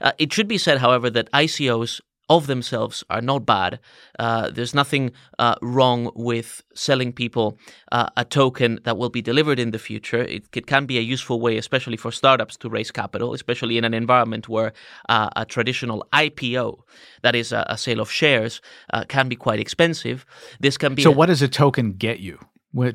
Uh, 0.00 0.12
it 0.18 0.32
should 0.32 0.46
be 0.46 0.58
said, 0.58 0.78
however, 0.78 1.08
that 1.10 1.32
ICOs 1.32 2.00
of 2.28 2.46
themselves 2.46 3.04
are 3.08 3.22
not 3.22 3.46
bad. 3.46 3.80
Uh, 4.18 4.50
there's 4.50 4.74
nothing 4.74 5.12
uh, 5.38 5.54
wrong 5.62 6.10
with 6.14 6.62
selling 6.74 7.12
people 7.12 7.58
uh, 7.92 8.08
a 8.16 8.24
token 8.24 8.78
that 8.84 8.98
will 8.98 9.08
be 9.08 9.22
delivered 9.22 9.58
in 9.58 9.70
the 9.70 9.78
future. 9.78 10.22
It, 10.22 10.44
it, 10.54 10.66
can 10.66 10.86
be 10.86 10.98
a 10.98 11.00
useful 11.00 11.40
way, 11.40 11.56
especially 11.56 11.96
for 11.96 12.12
startups, 12.12 12.56
to 12.58 12.68
raise 12.68 12.90
capital, 12.90 13.32
especially 13.32 13.78
in 13.78 13.84
an 13.84 13.94
environment 13.94 14.48
where 14.48 14.72
uh, 15.08 15.30
a 15.36 15.44
traditional 15.44 16.06
IPO, 16.12 16.80
that 17.22 17.34
is 17.34 17.52
a, 17.52 17.64
a 17.68 17.78
sale 17.78 18.00
of 18.00 18.10
shares, 18.10 18.60
uh, 18.92 19.04
can 19.08 19.28
be 19.28 19.36
quite 19.36 19.60
expensive. 19.60 20.26
This 20.60 20.76
can 20.76 20.94
be. 20.94 21.02
So, 21.02 21.10
a- 21.10 21.14
what 21.14 21.26
does 21.26 21.42
a 21.42 21.48
token 21.48 21.92
get 21.92 22.20
you? 22.20 22.38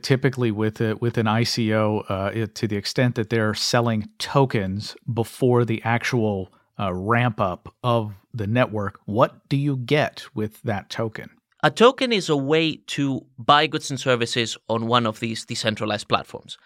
typically 0.01 0.51
with 0.51 0.79
a, 0.79 0.95
with 0.97 1.18
an 1.18 1.25
ICO, 1.25 2.06
uh, 2.09 2.31
it, 2.33 2.56
to 2.56 2.68
the 2.68 2.77
extent 2.77 3.15
that 3.15 3.29
they're 3.29 3.53
selling 3.53 4.07
tokens 4.18 4.95
before 5.12 5.65
the 5.65 5.81
actual 5.83 6.53
uh, 6.79 6.93
ramp 6.93 7.39
up 7.39 7.73
of 7.83 8.13
the 8.33 8.47
network, 8.47 8.99
what 9.05 9.47
do 9.49 9.57
you 9.57 9.77
get 9.77 10.25
with 10.33 10.61
that 10.63 10.89
token? 10.89 11.29
A 11.61 11.71
token 11.71 12.11
is 12.11 12.29
a 12.29 12.35
way 12.35 12.75
to 12.87 13.25
buy 13.37 13.67
goods 13.67 13.89
and 13.89 13.99
services 13.99 14.57
on 14.67 14.87
one 14.87 15.05
of 15.05 15.19
these 15.19 15.45
decentralized 15.45 16.09
platforms. 16.09 16.57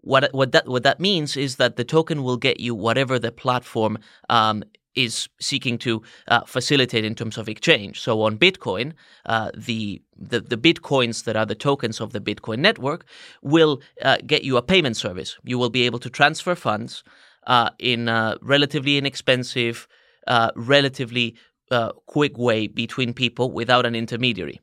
What 0.00 0.32
what 0.32 0.52
that 0.52 0.68
what 0.68 0.84
that 0.84 1.00
means 1.00 1.36
is 1.36 1.56
that 1.56 1.76
the 1.76 1.84
token 1.84 2.22
will 2.22 2.36
get 2.36 2.60
you 2.60 2.74
whatever 2.74 3.18
the 3.18 3.32
platform 3.32 3.98
um, 4.30 4.62
is 4.98 5.28
seeking 5.40 5.78
to 5.78 6.02
uh, 6.26 6.40
facilitate 6.44 7.04
in 7.04 7.14
terms 7.14 7.38
of 7.38 7.48
exchange. 7.48 8.00
So 8.00 8.22
on 8.22 8.36
Bitcoin, 8.36 8.94
uh, 9.26 9.50
the, 9.56 10.02
the, 10.16 10.40
the 10.40 10.56
bitcoins 10.56 11.22
that 11.24 11.36
are 11.36 11.46
the 11.46 11.54
tokens 11.54 12.00
of 12.00 12.12
the 12.12 12.20
Bitcoin 12.20 12.58
network 12.58 13.04
will 13.40 13.80
uh, 14.02 14.16
get 14.26 14.42
you 14.42 14.56
a 14.56 14.62
payment 14.62 14.96
service. 14.96 15.38
You 15.44 15.56
will 15.56 15.70
be 15.70 15.86
able 15.86 16.00
to 16.00 16.10
transfer 16.10 16.56
funds 16.56 17.04
uh, 17.48 17.70
in 17.78 18.08
a 18.08 18.36
relatively 18.42 18.96
inexpensive, 18.96 19.88
uh, 20.26 20.50
relatively 20.54 21.34
uh, 21.70 21.92
quick 22.06 22.38
way 22.38 22.66
between 22.66 23.12
people 23.12 23.50
without 23.50 23.84
an 23.84 23.94
intermediary. 23.94 24.60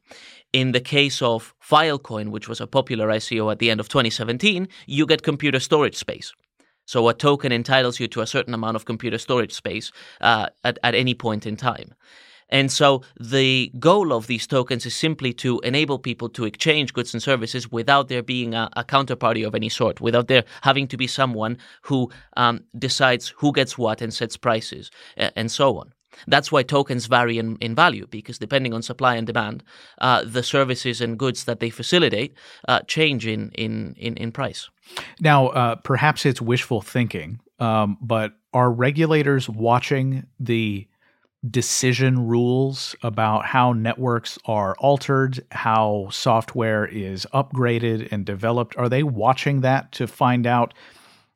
In 0.53 0.71
the 0.71 0.79
case 0.79 1.21
of 1.21 1.53
Filecoin, 1.61 2.29
which 2.29 2.47
was 2.47 2.61
a 2.61 2.67
popular 2.67 3.07
ICO 3.07 3.51
at 3.51 3.59
the 3.59 3.69
end 3.69 3.79
of 3.79 3.89
2017, 3.89 4.67
you 4.85 5.05
get 5.05 5.21
computer 5.21 5.59
storage 5.59 5.95
space. 5.95 6.31
So 6.85 7.09
a 7.09 7.13
token 7.13 7.51
entitles 7.51 7.99
you 7.99 8.07
to 8.09 8.21
a 8.21 8.27
certain 8.27 8.53
amount 8.53 8.75
of 8.75 8.85
computer 8.85 9.17
storage 9.17 9.53
space 9.53 9.91
uh, 10.21 10.47
at, 10.63 10.77
at 10.83 10.95
any 10.95 11.15
point 11.15 11.45
in 11.45 11.57
time. 11.57 11.93
And 12.49 12.71
so 12.71 13.01
the 13.19 13.71
goal 13.79 14.13
of 14.13 14.27
these 14.27 14.45
tokens 14.47 14.85
is 14.85 14.95
simply 14.95 15.33
to 15.33 15.59
enable 15.61 15.97
people 15.97 16.29
to 16.29 16.45
exchange 16.45 16.93
goods 16.93 17.13
and 17.13 17.21
services 17.21 17.71
without 17.71 18.07
there 18.07 18.23
being 18.23 18.53
a, 18.53 18.69
a 18.75 18.83
counterparty 18.83 19.45
of 19.45 19.55
any 19.55 19.69
sort, 19.69 19.99
without 19.99 20.27
there 20.27 20.43
having 20.61 20.87
to 20.89 20.97
be 20.97 21.07
someone 21.07 21.57
who 21.81 22.11
um, 22.37 22.63
decides 22.77 23.29
who 23.37 23.51
gets 23.51 23.77
what 23.77 24.01
and 24.01 24.13
sets 24.13 24.37
prices 24.37 24.91
and 25.17 25.51
so 25.51 25.77
on. 25.77 25.91
That's 26.27 26.51
why 26.51 26.63
tokens 26.63 27.07
vary 27.07 27.37
in, 27.37 27.57
in 27.57 27.75
value 27.75 28.07
because 28.07 28.39
depending 28.39 28.73
on 28.73 28.81
supply 28.81 29.15
and 29.15 29.27
demand, 29.27 29.63
uh, 29.99 30.23
the 30.25 30.43
services 30.43 31.01
and 31.01 31.17
goods 31.17 31.45
that 31.45 31.59
they 31.59 31.69
facilitate 31.69 32.33
uh, 32.67 32.81
change 32.81 33.27
in, 33.27 33.51
in, 33.51 33.95
in, 33.97 34.15
in, 34.17 34.31
price. 34.31 34.69
Now, 35.19 35.47
uh, 35.47 35.75
perhaps 35.75 36.25
it's 36.25 36.41
wishful 36.41 36.81
thinking, 36.81 37.39
um, 37.59 37.97
but 38.01 38.33
are 38.53 38.71
regulators 38.71 39.49
watching 39.49 40.25
the 40.39 40.87
decision 41.49 42.27
rules 42.27 42.95
about 43.03 43.45
how 43.45 43.73
networks 43.73 44.37
are 44.45 44.75
altered, 44.79 45.45
how 45.51 46.07
software 46.11 46.85
is 46.85 47.25
upgraded 47.33 48.11
and 48.11 48.25
developed? 48.25 48.75
Are 48.77 48.89
they 48.89 49.03
watching 49.03 49.61
that 49.61 49.91
to 49.93 50.07
find 50.07 50.47
out? 50.47 50.73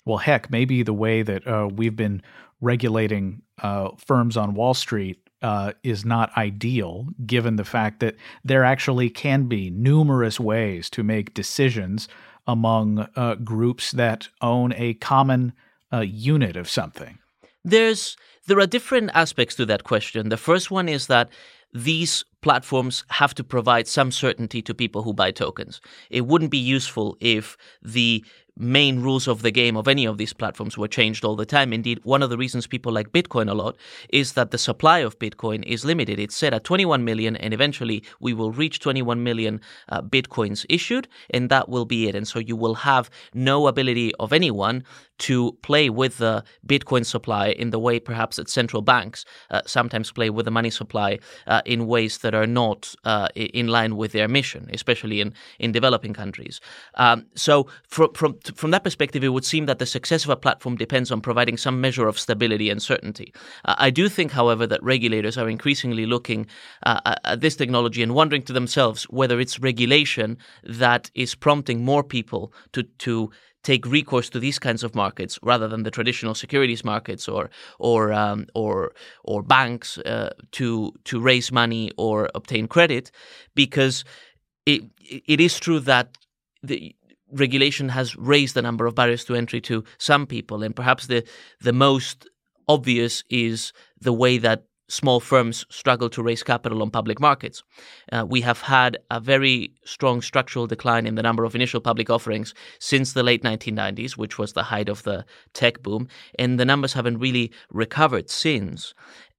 Well, 0.06 0.18
heck, 0.18 0.50
maybe 0.50 0.84
the 0.84 0.94
way 0.94 1.22
that 1.22 1.48
uh, 1.48 1.70
we've 1.72 1.96
been 1.96 2.22
regulating 2.62 3.42
uh, 3.62 3.90
firms 3.98 4.38
on 4.38 4.54
Wall 4.54 4.74
Street 4.74 5.20
uh, 5.42 5.74
is 5.84 6.04
not 6.04 6.36
ideal, 6.36 7.08
given 7.26 7.56
the 7.56 7.64
fact 7.64 8.00
that 8.00 8.16
there 8.44 8.64
actually 8.64 9.10
can 9.10 9.46
be 9.46 9.70
numerous 9.70 10.40
ways 10.40 10.90
to 10.90 11.04
make 11.04 11.34
decisions 11.34 12.08
among 12.48 13.08
uh, 13.16 13.36
groups 13.36 13.92
that 13.92 14.28
own 14.42 14.74
a 14.74 14.96
common 14.96 15.54
uh, 15.94 16.00
unit 16.00 16.58
of 16.58 16.70
something. 16.70 17.20
There's 17.64 18.18
there 18.50 18.60
are 18.60 18.68
different 18.68 19.12
aspects 19.14 19.56
to 19.56 19.66
that 19.68 19.84
question. 19.84 20.30
The 20.30 20.38
first 20.38 20.72
one 20.72 20.90
is 20.90 21.08
that 21.08 21.30
these 21.72 22.26
platforms 22.42 23.04
have 23.10 23.36
to 23.36 23.44
provide 23.44 23.88
some 23.88 24.12
certainty 24.12 24.62
to 24.64 24.74
people 24.74 25.04
who 25.04 25.14
buy 25.14 25.30
tokens. 25.30 25.82
It 26.10 26.26
wouldn't 26.26 26.50
be 26.50 26.58
useful 26.58 27.16
if 27.20 27.56
the 27.84 28.26
main 28.60 29.02
rules 29.02 29.28
of 29.28 29.42
the 29.42 29.52
game 29.52 29.78
of 29.78 29.88
any 29.88 30.06
of 30.06 30.18
these 30.18 30.34
platforms 30.34 30.78
were 30.78 30.88
changed 30.88 31.24
all 31.24 31.36
the 31.36 31.46
time. 31.46 31.72
Indeed, 31.72 32.02
one 32.04 32.22
of 32.22 32.30
the 32.30 32.38
reasons 32.38 32.68
people 32.68 32.92
like 32.92 33.12
Bitcoin 33.12 33.50
a 33.50 33.54
lot 33.54 33.78
is 34.10 34.34
that 34.34 34.52
the 34.52 34.58
supply 34.58 35.00
of 35.00 35.18
Bitcoin 35.18 35.64
is 35.64 35.86
limited. 35.86 36.20
It's 36.20 36.36
set 36.36 36.54
at 36.54 36.66
21 36.66 37.04
million, 37.04 37.36
and 37.38 37.54
eventually 37.54 38.04
we 38.20 38.34
will 38.34 38.52
reach 38.52 38.80
21 38.80 39.24
million 39.24 39.62
uh, 39.88 40.02
Bitcoins 40.02 40.66
issued, 40.70 41.08
and 41.30 41.50
that 41.50 41.70
will 41.70 41.86
be 41.86 42.08
it. 42.08 42.16
And 42.16 42.28
so 42.28 42.40
you 42.40 42.56
will 42.56 42.76
have 42.76 43.10
no 43.34 43.68
ability 43.68 44.14
of 44.16 44.34
anyone 44.34 44.84
to 45.20 45.58
play 45.62 45.90
with 45.90 46.18
the 46.18 46.44
Bitcoin 46.66 47.06
supply 47.06 47.50
in 47.50 47.70
the 47.70 47.80
way 47.80 48.00
perhaps 48.00 48.38
that 48.38 48.50
central 48.50 48.82
banks 48.82 49.26
uh, 49.52 49.62
sometimes 49.66 50.12
play 50.12 50.30
with 50.30 50.46
the 50.46 50.52
money 50.52 50.70
supply 50.70 51.20
uh, 51.48 51.62
in 51.66 51.88
ways 51.88 52.20
that 52.20 52.34
are 52.34 52.48
not 52.48 52.96
uh, 53.04 53.28
in 53.36 53.68
line 53.68 53.96
with 53.98 54.12
their 54.14 54.28
mission, 54.28 54.70
especially 54.74 55.22
in, 55.22 55.34
in 55.60 55.72
developing 55.72 56.14
countries. 56.14 56.62
Um, 56.96 57.26
so 57.36 57.68
from, 57.88 58.14
from 58.14 58.40
from 58.56 58.72
that 58.72 58.84
perspective, 58.84 59.24
it 59.24 59.30
would 59.30 59.46
seem 59.46 59.66
that 59.66 59.80
the 59.80 59.86
success 59.86 60.24
of 60.24 60.30
a 60.30 60.36
platform 60.36 60.76
depends 60.76 61.12
on 61.12 61.22
providing 61.22 61.58
some 61.58 61.82
measure 61.82 62.08
of 62.08 62.20
stability 62.20 62.70
and 62.70 62.82
certainty. 62.82 63.34
Uh, 63.66 63.76
I 63.78 63.90
do 63.90 64.10
think, 64.10 64.32
however, 64.32 64.68
that 64.68 64.84
regulators 64.84 65.38
are 65.38 65.50
increasingly 65.50 66.06
looking 66.06 66.48
uh, 66.86 67.16
at 67.24 67.42
this 67.42 67.56
technology 67.56 68.04
and 68.04 68.14
wondering 68.14 68.44
to 68.44 68.54
themselves 68.54 69.04
whether 69.06 69.40
it's 69.40 69.60
regulation 69.60 70.38
that 70.64 71.12
is 71.16 71.36
prompting 71.36 71.84
more 71.84 72.04
people 72.04 72.54
to 72.74 72.84
to 73.00 73.32
take 73.64 73.86
recourse 73.86 74.30
to 74.30 74.40
these 74.40 74.60
kinds 74.60 74.84
of 74.84 74.96
markets 74.96 75.38
rather 75.44 75.68
than 75.68 75.84
the 75.84 75.92
traditional 75.92 76.34
securities 76.34 76.84
markets 76.84 77.28
or 77.28 77.50
or 77.78 78.14
um, 78.14 78.46
or 78.56 78.94
or 79.24 79.44
banks 79.44 79.98
uh, 80.00 80.30
to 80.52 80.94
to 81.04 81.20
raise 81.20 81.52
money 81.52 81.92
or 81.98 82.30
obtain 82.36 82.68
credit, 82.68 83.12
because 83.56 84.06
it 84.66 84.84
it 85.02 85.40
is 85.42 85.60
true 85.60 85.80
that 85.80 86.18
the 86.64 86.96
regulation 87.32 87.90
has 87.90 88.16
raised 88.16 88.56
the 88.56 88.62
number 88.62 88.86
of 88.86 88.96
barriers 88.96 89.26
to 89.26 89.36
entry 89.36 89.62
to 89.62 89.84
some 89.98 90.26
people, 90.26 90.64
and 90.64 90.76
perhaps 90.76 91.08
the 91.08 91.24
the 91.62 91.74
most 91.74 92.28
obvious 92.68 93.24
is 93.30 93.74
the 94.00 94.14
way 94.14 94.38
that 94.38 94.64
small 94.90 95.20
firms 95.20 95.66
struggle 95.70 96.10
to 96.10 96.24
raise 96.24 96.44
capital 96.44 96.82
on 96.82 96.90
public 96.90 97.20
markets. 97.20 97.64
Uh, 98.12 98.26
we 98.28 98.42
have 98.42 98.62
had 98.62 98.98
a 99.12 99.20
very 99.20 99.72
strong 99.86 100.22
structural 100.22 100.68
decline 100.68 101.06
in 101.06 101.16
the 101.16 101.24
number 101.24 101.44
of 101.44 101.56
initial 101.56 101.80
public 101.80 102.10
offerings 102.10 102.54
since 102.80 103.14
the 103.14 103.24
late 103.24 103.44
1990s, 103.44 104.18
which 104.18 104.38
was 104.38 104.54
the 104.54 104.64
height 104.64 104.90
of 104.90 105.04
the 105.04 105.24
tech 105.54 105.82
boom, 105.84 106.08
and 106.38 106.60
the 106.60 106.66
numbers 106.66 106.94
haven't 106.94 107.20
really 107.20 107.52
recovered 107.72 108.30
since. 108.30 108.94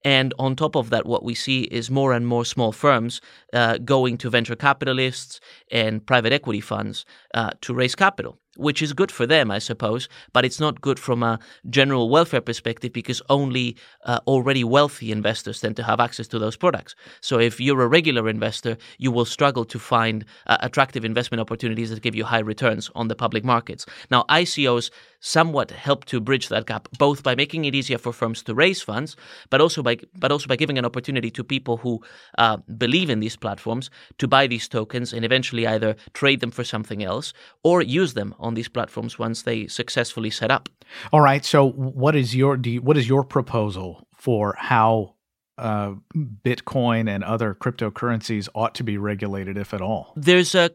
And 0.05 0.33
on 0.39 0.57
top 0.57 0.77
of 0.77 0.91
that, 0.91 1.07
what 1.07 1.23
we 1.23 1.35
see 1.35 1.63
is 1.65 1.91
more 1.91 2.13
and 2.13 2.27
more 2.27 2.45
small 2.45 2.73
firms 2.73 3.21
uh, 3.53 3.79
going 3.79 4.17
to 4.19 4.31
venture 4.31 4.57
capitalists 4.57 5.41
and 5.71 6.05
private 6.05 6.33
equity 6.33 6.61
funds 6.61 7.05
uh, 7.35 7.51
to 7.61 7.75
raise 7.75 7.95
capital 7.95 8.39
which 8.61 8.83
is 8.83 8.93
good 8.93 9.11
for 9.11 9.27
them, 9.27 9.51
I 9.51 9.59
suppose, 9.59 10.09
but 10.33 10.45
it's 10.45 10.61
not 10.61 10.81
good 10.81 10.99
from 10.99 11.23
a 11.23 11.39
general 11.69 12.09
welfare 12.09 12.41
perspective 12.41 12.93
because 12.93 13.23
only 13.29 13.77
uh, 14.05 14.21
already 14.27 14.65
wealthy 14.65 15.11
investors 15.11 15.61
tend 15.61 15.77
to 15.77 15.83
have 15.83 16.01
access 16.01 16.29
to 16.29 16.39
those 16.39 16.57
products. 16.57 16.95
So 17.21 17.39
if 17.39 17.61
you're 17.61 17.83
a 17.83 17.89
regular 17.89 18.29
investor, 18.29 18.77
you 18.99 19.11
will 19.11 19.25
struggle 19.25 19.65
to 19.65 19.79
find 19.79 20.25
uh, 20.47 20.59
attractive 20.61 21.05
investment 21.05 21.41
opportunities 21.41 21.91
that 21.91 22.03
give 22.03 22.15
you 22.15 22.25
high 22.25 22.41
returns 22.41 22.91
on 22.95 23.09
the 23.09 23.15
public 23.15 23.45
markets. 23.45 23.87
Now, 24.11 24.25
ICOs 24.29 24.91
somewhat 25.21 25.71
help 25.71 26.05
to 26.07 26.21
bridge 26.21 26.49
that 26.49 26.67
gap, 26.67 26.89
both 26.99 27.23
by 27.23 27.35
making 27.35 27.65
it 27.67 27.75
easier 27.75 27.99
for 27.99 28.13
firms 28.13 28.43
to 28.43 28.55
raise 28.55 28.83
funds, 28.83 29.17
but 29.51 29.61
also 29.61 29.83
by 29.83 29.99
but 30.19 30.33
also 30.33 30.47
by 30.47 30.57
giving 30.57 30.79
an 30.79 30.85
opportunity 30.85 31.31
to 31.31 31.45
people 31.45 31.77
who 31.77 32.01
uh, 32.39 32.57
believe 32.79 33.11
in 33.11 33.21
these 33.21 33.37
platforms 33.37 33.91
to 34.19 34.27
buy 34.27 34.47
these 34.47 34.69
tokens 34.69 35.13
and 35.13 35.25
eventually 35.25 35.67
either 35.67 35.95
trade 36.15 36.41
them 36.41 36.51
for 36.51 36.65
something 36.65 37.03
else 37.03 37.33
or 37.63 37.83
use 37.83 38.15
them 38.15 38.35
on 38.39 38.50
these 38.55 38.69
platforms 38.69 39.19
once 39.19 39.43
they 39.43 39.67
successfully 39.67 40.31
set 40.31 40.51
up. 40.51 40.69
All 41.13 41.21
right. 41.21 41.45
So, 41.45 41.71
what 41.71 42.17
is 42.17 42.35
your 42.35 42.57
you, 42.57 42.81
what 42.81 42.97
is 42.97 43.09
your 43.09 43.25
proposal 43.25 44.07
for 44.15 44.55
how 44.59 45.15
uh, 45.59 45.95
Bitcoin 46.17 47.09
and 47.09 47.23
other 47.25 47.55
cryptocurrencies 47.55 48.49
ought 48.55 48.75
to 48.77 48.85
be 48.85 48.99
regulated, 48.99 49.57
if 49.57 49.75
at 49.75 49.81
all? 49.81 50.13
There's 50.17 50.55
a 50.55 50.71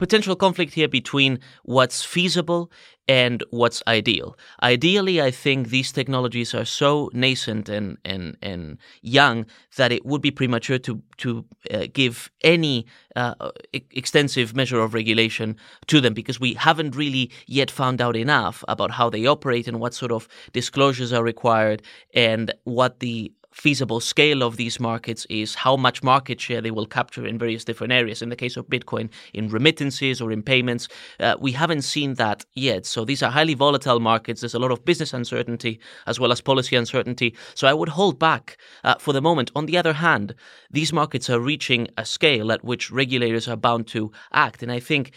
potential 0.00 0.34
conflict 0.34 0.74
here 0.74 0.88
between 0.88 1.38
what's 1.62 2.02
feasible 2.02 2.72
and 3.06 3.42
what's 3.50 3.82
ideal. 3.86 4.36
Ideally, 4.62 5.20
I 5.20 5.30
think 5.30 5.68
these 5.68 5.92
technologies 5.92 6.54
are 6.54 6.64
so 6.64 7.10
nascent 7.12 7.68
and 7.68 7.98
and 8.04 8.36
and 8.40 8.78
young 9.02 9.46
that 9.76 9.90
it 9.92 10.06
would 10.06 10.22
be 10.22 10.30
premature 10.30 10.78
to 10.78 11.02
to 11.18 11.44
uh, 11.70 11.86
give 11.92 12.30
any 12.42 12.86
uh, 13.16 13.34
extensive 13.72 14.54
measure 14.54 14.80
of 14.80 14.94
regulation 14.94 15.56
to 15.88 16.00
them 16.00 16.14
because 16.14 16.40
we 16.40 16.54
haven't 16.54 16.96
really 16.96 17.30
yet 17.46 17.70
found 17.70 18.00
out 18.00 18.16
enough 18.16 18.64
about 18.68 18.92
how 18.92 19.10
they 19.10 19.26
operate 19.26 19.66
and 19.68 19.80
what 19.80 19.92
sort 19.92 20.12
of 20.12 20.28
disclosures 20.52 21.12
are 21.12 21.24
required 21.24 21.82
and 22.14 22.54
what 22.64 23.00
the 23.00 23.32
feasible 23.52 24.00
scale 24.00 24.42
of 24.42 24.56
these 24.56 24.78
markets 24.80 25.26
is 25.28 25.54
how 25.54 25.76
much 25.76 26.02
market 26.02 26.40
share 26.40 26.60
they 26.60 26.70
will 26.70 26.86
capture 26.86 27.26
in 27.26 27.38
various 27.38 27.64
different 27.64 27.92
areas. 27.92 28.22
In 28.22 28.28
the 28.28 28.36
case 28.36 28.56
of 28.56 28.66
Bitcoin, 28.68 29.10
in 29.34 29.48
remittances 29.48 30.20
or 30.20 30.32
in 30.32 30.42
payments, 30.42 30.88
uh, 31.18 31.36
we 31.40 31.52
haven't 31.52 31.82
seen 31.82 32.14
that 32.14 32.44
yet. 32.54 32.86
So 32.86 33.04
these 33.04 33.22
are 33.22 33.30
highly 33.30 33.54
volatile 33.54 34.00
markets. 34.00 34.40
There's 34.40 34.54
a 34.54 34.58
lot 34.58 34.70
of 34.70 34.84
business 34.84 35.12
uncertainty 35.12 35.80
as 36.06 36.20
well 36.20 36.32
as 36.32 36.40
policy 36.40 36.76
uncertainty. 36.76 37.36
So 37.54 37.66
I 37.66 37.74
would 37.74 37.90
hold 37.90 38.18
back 38.18 38.56
uh, 38.84 38.96
for 38.96 39.12
the 39.12 39.22
moment. 39.22 39.50
On 39.56 39.66
the 39.66 39.76
other 39.76 39.94
hand, 39.94 40.34
these 40.70 40.92
markets 40.92 41.28
are 41.28 41.40
reaching 41.40 41.88
a 41.96 42.04
scale 42.04 42.52
at 42.52 42.64
which 42.64 42.90
regulators 42.90 43.48
are 43.48 43.56
bound 43.56 43.86
to 43.88 44.12
act. 44.32 44.62
And 44.62 44.70
I 44.70 44.80
think 44.80 45.12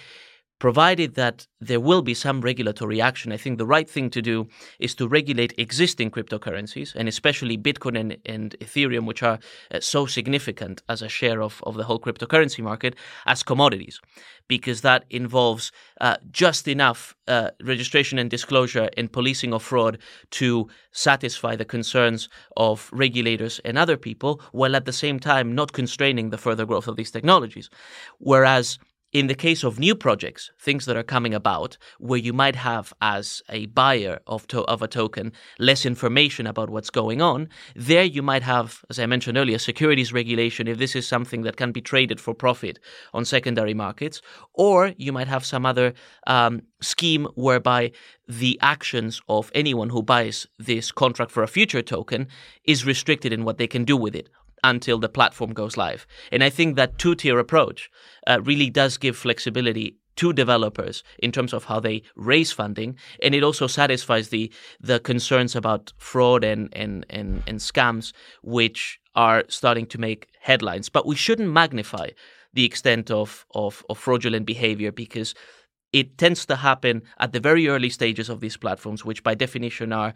provided 0.64 1.16
that 1.16 1.46
there 1.60 1.82
will 1.82 2.02
be 2.02 2.14
some 2.14 2.40
regulatory 2.40 3.02
action, 3.02 3.34
I 3.34 3.38
think 3.44 3.58
the 3.58 3.66
right 3.66 3.90
thing 3.90 4.10
to 4.12 4.22
do 4.22 4.48
is 4.80 4.96
to 4.96 5.10
regulate 5.10 5.54
existing 5.58 6.10
cryptocurrencies, 6.10 6.96
and 6.96 7.10
especially 7.10 7.58
Bitcoin 7.58 8.00
and, 8.00 8.18
and 8.26 8.56
Ethereum, 8.62 9.06
which 9.06 9.22
are 9.24 9.40
uh, 9.72 9.82
so 9.82 10.06
significant 10.06 10.82
as 10.88 11.02
a 11.02 11.10
share 11.10 11.42
of, 11.42 11.62
of 11.64 11.76
the 11.76 11.84
whole 11.84 12.00
cryptocurrency 12.00 12.64
market, 12.64 12.96
as 13.26 13.44
commodities, 13.44 14.00
because 14.48 14.80
that 14.80 15.04
involves 15.10 15.74
uh, 16.00 16.16
just 16.32 16.66
enough 16.66 17.14
uh, 17.28 17.50
registration 17.62 18.18
and 18.18 18.30
disclosure 18.30 18.90
and 18.96 19.12
policing 19.12 19.54
of 19.54 19.62
fraud 19.62 19.98
to 20.32 20.70
satisfy 20.94 21.58
the 21.58 21.66
concerns 21.66 22.30
of 22.56 22.90
regulators 22.94 23.60
and 23.66 23.78
other 23.78 23.98
people, 23.98 24.40
while 24.54 24.78
at 24.78 24.86
the 24.86 24.94
same 24.94 25.20
time 25.20 25.54
not 25.54 25.74
constraining 25.74 26.30
the 26.30 26.38
further 26.38 26.66
growth 26.66 26.88
of 26.88 26.96
these 26.96 27.12
technologies. 27.12 27.70
Whereas 28.20 28.80
in 29.14 29.28
the 29.28 29.36
case 29.36 29.64
of 29.64 29.78
new 29.78 29.96
projects, 29.96 30.52
things 30.60 30.86
that 30.86 30.98
are 30.98 31.04
coming 31.04 31.36
about, 31.36 31.78
where 32.00 32.20
you 32.20 32.34
might 32.34 32.56
have, 32.56 32.92
as 33.00 33.44
a 33.48 33.68
buyer 33.68 34.20
of, 34.26 34.48
to- 34.48 34.64
of 34.64 34.82
a 34.82 34.88
token, 34.88 35.32
less 35.60 35.86
information 35.86 36.48
about 36.48 36.72
what's 36.72 36.90
going 36.90 37.22
on, 37.22 37.48
there 37.76 38.04
you 38.04 38.24
might 38.24 38.42
have, 38.42 38.84
as 38.90 38.98
I 38.98 39.06
mentioned 39.06 39.38
earlier, 39.38 39.60
securities 39.60 40.12
regulation 40.12 40.68
if 40.68 40.80
this 40.80 40.96
is 40.96 41.08
something 41.08 41.44
that 41.44 41.58
can 41.58 41.72
be 41.72 41.80
traded 41.80 42.20
for 42.20 42.34
profit 42.34 42.80
on 43.14 43.24
secondary 43.24 43.76
markets, 43.76 44.20
or 44.56 44.94
you 44.98 45.14
might 45.14 45.28
have 45.28 45.46
some 45.46 45.66
other 45.66 45.94
um, 46.26 46.64
scheme 46.82 47.28
whereby 47.36 47.92
the 48.28 48.58
actions 48.62 49.22
of 49.30 49.52
anyone 49.54 49.90
who 49.90 50.02
buys 50.02 50.48
this 50.58 50.92
contract 50.92 51.32
for 51.32 51.44
a 51.44 51.48
future 51.48 51.84
token 51.84 52.28
is 52.64 52.86
restricted 52.86 53.32
in 53.32 53.46
what 53.46 53.60
they 53.60 53.68
can 53.68 53.86
do 53.86 53.96
with 53.96 54.16
it 54.16 54.30
until 54.64 54.98
the 54.98 55.10
platform 55.10 55.54
goes 55.54 55.78
live. 55.78 56.08
And 56.32 56.44
I 56.44 56.50
think 56.50 56.76
that 56.76 56.98
two 56.98 57.16
tier 57.16 57.40
approach 57.40 57.90
uh, 58.28 58.40
really 58.42 58.70
does 58.70 58.98
give 58.98 59.18
flexibility 59.18 59.98
to 60.16 60.32
developers 60.32 61.04
in 61.20 61.32
terms 61.32 61.54
of 61.54 61.66
how 61.66 61.80
they 61.80 62.04
raise 62.16 62.52
funding, 62.52 62.96
and 63.24 63.34
it 63.34 63.44
also 63.44 63.68
satisfies 63.68 64.30
the 64.30 64.52
the 64.80 65.00
concerns 65.00 65.56
about 65.56 65.92
fraud 65.98 66.44
and 66.44 66.70
and 66.74 67.06
and, 67.10 67.42
and 67.48 67.60
scams, 67.60 68.14
which 68.44 69.00
are 69.16 69.44
starting 69.48 69.86
to 69.88 69.98
make 69.98 70.28
headlines. 70.40 70.90
But 70.90 71.06
we 71.06 71.16
shouldn't 71.16 71.52
magnify 71.52 72.10
the 72.54 72.66
extent 72.66 73.10
of, 73.12 73.46
of, 73.56 73.84
of 73.90 73.98
fraudulent 73.98 74.46
behavior 74.46 74.92
because 74.92 75.34
it 75.92 76.18
tends 76.18 76.46
to 76.46 76.56
happen 76.56 77.02
at 77.20 77.34
the 77.34 77.40
very 77.40 77.68
early 77.68 77.90
stages 77.90 78.30
of 78.30 78.40
these 78.40 78.58
platforms, 78.58 79.06
which 79.06 79.24
by 79.24 79.36
definition 79.36 79.92
are, 79.92 80.14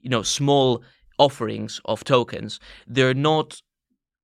you 0.00 0.10
know, 0.10 0.22
small 0.22 0.82
offerings 1.18 1.80
of 1.84 2.04
tokens, 2.04 2.60
they're 2.86 3.14
not 3.14 3.60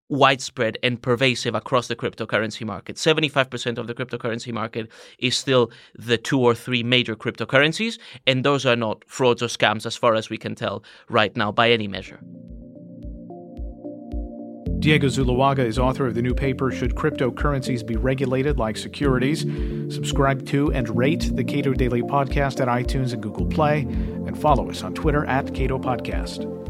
widespread 0.08 0.78
and 0.82 1.00
pervasive 1.00 1.54
across 1.54 1.88
the 1.88 1.96
cryptocurrency 1.96 2.64
market. 2.64 2.96
75% 2.96 3.78
of 3.78 3.86
the 3.86 3.94
cryptocurrency 3.94 4.52
market 4.52 4.88
is 5.18 5.36
still 5.36 5.70
the 5.94 6.18
two 6.18 6.40
or 6.40 6.54
three 6.54 6.82
major 6.82 7.16
cryptocurrencies, 7.16 7.98
and 8.26 8.44
those 8.44 8.64
are 8.66 8.76
not 8.76 9.04
frauds 9.06 9.42
or 9.42 9.48
scams 9.48 9.86
as 9.86 9.96
far 9.96 10.14
as 10.14 10.30
we 10.30 10.38
can 10.38 10.54
tell 10.54 10.82
right 11.08 11.36
now 11.36 11.50
by 11.50 11.70
any 11.70 11.88
measure. 11.88 12.20
Diego 14.78 15.08
Zuluaga 15.08 15.60
is 15.60 15.78
author 15.78 16.06
of 16.06 16.14
the 16.14 16.22
new 16.22 16.34
paper 16.34 16.70
Should 16.70 16.94
Cryptocurrencies 16.94 17.84
Be 17.84 17.96
Regulated 17.96 18.58
Like 18.58 18.76
Securities? 18.76 19.40
Subscribe 19.92 20.46
to 20.46 20.70
and 20.72 20.88
rate 20.96 21.34
the 21.34 21.42
Cato 21.42 21.72
Daily 21.72 22.02
Podcast 22.02 22.60
at 22.60 22.68
iTunes 22.68 23.12
and 23.12 23.22
Google 23.22 23.46
Play, 23.46 23.80
and 23.80 24.38
follow 24.40 24.70
us 24.70 24.82
on 24.82 24.94
Twitter 24.94 25.24
at 25.24 25.52
Cato 25.54 25.78
Podcast. 25.78 26.65